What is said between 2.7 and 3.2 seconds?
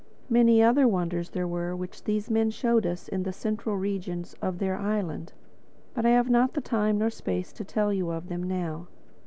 us